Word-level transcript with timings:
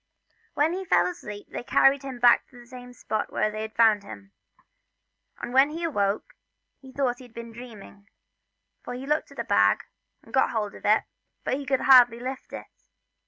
When 0.55 0.73
he 0.73 0.87
was 0.91 1.09
asleep 1.15 1.45
they 1.51 1.61
carried 1.61 2.01
him 2.01 2.17
back 2.17 2.47
to 2.47 2.57
the 2.59 2.65
same 2.65 2.91
spot 2.91 3.31
where 3.31 3.51
they 3.51 3.61
had 3.61 3.75
found 3.75 4.01
him, 4.01 4.31
and 5.37 5.53
when 5.53 5.69
he 5.69 5.83
awoke 5.83 6.33
he 6.79 6.91
thought 6.91 7.19
he 7.19 7.25
had 7.25 7.35
been 7.35 7.51
dreaming, 7.51 8.09
so 8.83 8.93
he 8.93 9.05
looked 9.05 9.27
for 9.27 9.35
his 9.37 9.45
bag, 9.45 9.83
and 10.23 10.33
got 10.33 10.49
hold 10.49 10.73
of 10.73 10.85
it, 10.87 11.03
but 11.43 11.53
he 11.53 11.67
could 11.67 11.81
hardly 11.81 12.19
lift 12.19 12.51
it. 12.51 12.65